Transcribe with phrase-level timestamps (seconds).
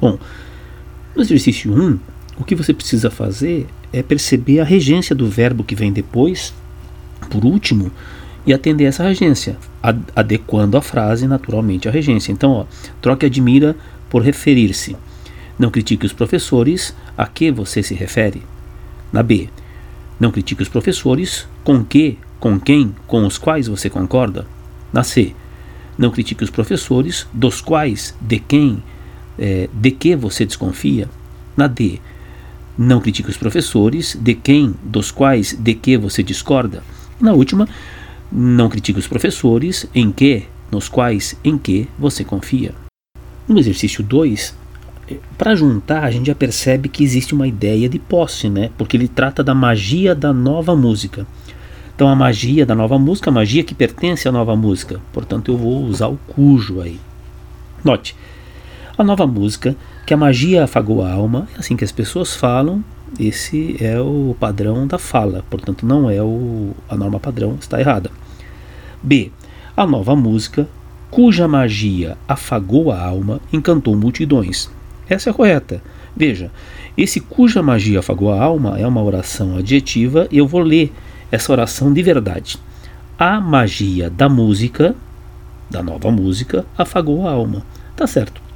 [0.00, 0.18] Bom,
[1.14, 1.98] no exercício 1,
[2.38, 6.54] o que você precisa fazer é perceber a regência do verbo que vem depois,
[7.30, 7.90] por último,
[8.46, 9.58] e atender essa regência,
[10.14, 12.32] adequando a frase naturalmente à regência.
[12.32, 12.64] Então, ó,
[13.00, 13.76] troque admira
[14.08, 14.96] por referir-se.
[15.58, 18.42] Não critique os professores a que você se refere.
[19.12, 19.48] Na B,
[20.20, 24.46] não critique os professores com que, com quem, com os quais você concorda.
[24.92, 25.34] Na C,
[25.98, 28.82] não critique os professores dos quais, de quem,
[29.38, 31.08] é, de que você desconfia.
[31.56, 32.00] Na D,
[32.76, 36.82] não critique os professores de quem, dos quais, de que você discorda.
[37.20, 37.68] Na última,
[38.30, 42.74] não critique os professores em que, nos quais, em que você confia.
[43.48, 44.54] No exercício 2,
[45.36, 48.70] para juntar, a gente já percebe que existe uma ideia de posse, né?
[48.76, 51.26] Porque ele trata da magia da nova música.
[51.94, 55.00] Então, a magia da nova música, a magia que pertence à nova música.
[55.12, 57.00] Portanto, eu vou usar o cujo aí.
[57.82, 58.14] Note,
[58.98, 62.82] a nova música, que a magia afagou a alma, é assim que as pessoas falam,
[63.18, 68.10] esse é o padrão da fala, portanto, não é o, a norma padrão, está errada.
[69.00, 69.30] B.
[69.76, 70.68] A nova música,
[71.12, 74.68] cuja magia afagou a alma, encantou multidões.
[75.08, 75.80] Essa é a correta.
[76.16, 76.50] Veja,
[76.96, 80.92] esse cuja magia afagou a alma é uma oração adjetiva e eu vou ler
[81.30, 82.58] essa oração de verdade.
[83.16, 84.96] A magia da música,
[85.70, 87.62] da nova música, afagou a alma.
[87.94, 88.47] Tá certo.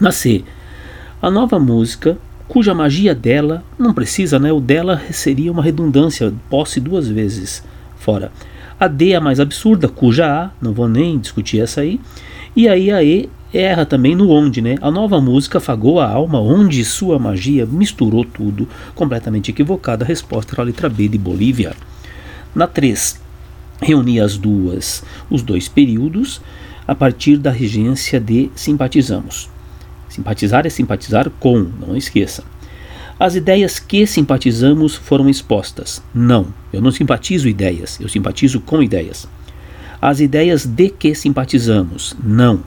[0.00, 0.44] Na C,
[1.22, 4.52] a nova música, cuja magia dela, não precisa, né?
[4.52, 7.62] O dela seria uma redundância, posse duas vezes
[7.96, 8.32] fora.
[8.78, 12.00] A D é a mais absurda, cuja A, não vou nem discutir essa aí.
[12.56, 14.76] E aí a E erra também no onde, né?
[14.82, 20.04] A nova música afagou a alma, onde sua magia misturou tudo, completamente equivocada.
[20.04, 21.72] A resposta era a letra B de Bolívia.
[22.52, 23.20] Na 3,
[23.80, 26.40] reunir as duas, os dois períodos
[26.86, 29.53] a partir da regência de simpatizamos.
[30.14, 32.44] Simpatizar é simpatizar com, não esqueça.
[33.18, 36.00] As ideias que simpatizamos foram expostas.
[36.14, 39.26] Não, eu não simpatizo ideias, eu simpatizo com ideias.
[40.00, 42.14] As ideias de que simpatizamos.
[42.22, 42.62] Não,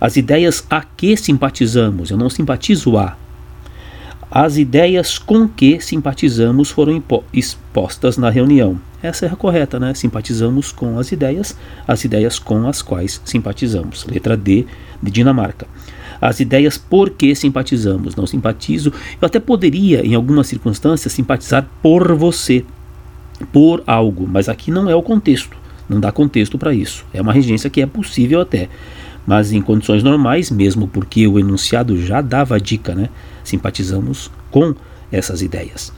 [0.00, 3.16] as ideias a que simpatizamos, eu não simpatizo a.
[4.28, 7.00] As ideias com que simpatizamos foram
[7.32, 8.80] expostas na reunião.
[9.00, 9.94] Essa é a correta, né?
[9.94, 11.56] Simpatizamos com as ideias,
[11.86, 14.04] as ideias com as quais simpatizamos.
[14.04, 14.66] Letra D
[15.00, 15.68] de Dinamarca.
[16.22, 18.16] As ideias por que simpatizamos.
[18.16, 18.92] Não simpatizo.
[19.20, 22.64] Eu até poderia, em algumas circunstâncias, simpatizar por você,
[23.52, 25.56] por algo, mas aqui não é o contexto.
[25.88, 27.04] Não dá contexto para isso.
[27.12, 28.68] É uma regência que é possível até
[29.26, 33.08] mas em condições normais, mesmo porque o enunciado já dava a dica, né?
[33.44, 34.74] Simpatizamos com
[35.10, 35.92] essas ideias.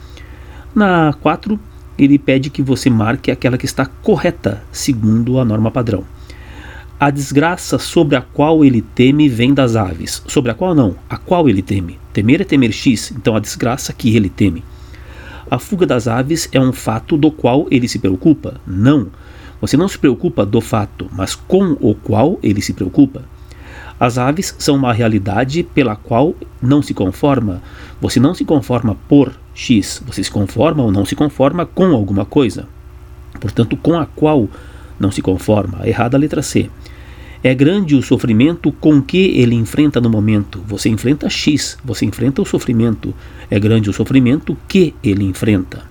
[0.74, 1.58] Na 4,
[1.96, 6.04] ele pede que você marque aquela que está correta, segundo a norma padrão.
[7.04, 10.22] A desgraça sobre a qual ele teme vem das aves.
[10.26, 11.98] Sobre a qual não, a qual ele teme.
[12.14, 14.64] Temer é temer X, então a desgraça que ele teme.
[15.50, 18.54] A fuga das aves é um fato do qual ele se preocupa?
[18.66, 19.08] Não.
[19.60, 23.20] Você não se preocupa do fato, mas com o qual ele se preocupa.
[24.00, 27.60] As aves são uma realidade pela qual não se conforma.
[28.00, 32.24] Você não se conforma por X, você se conforma ou não se conforma com alguma
[32.24, 32.66] coisa.
[33.38, 34.48] Portanto, com a qual
[34.98, 35.86] não se conforma.
[35.86, 36.70] Errada a letra C.
[37.46, 40.64] É grande o sofrimento com que ele enfrenta no momento.
[40.66, 43.12] Você enfrenta X, você enfrenta o sofrimento.
[43.50, 45.82] É grande o sofrimento que ele enfrenta.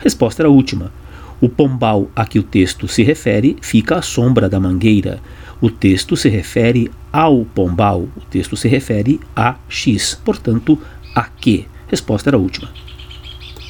[0.00, 0.92] Resposta era a última.
[1.40, 5.20] O pombal a que o texto se refere fica à sombra da mangueira.
[5.60, 8.08] O texto se refere ao pombal.
[8.16, 10.20] O texto se refere a X.
[10.24, 10.76] Portanto,
[11.14, 11.68] a que?
[11.86, 12.68] Resposta era a última.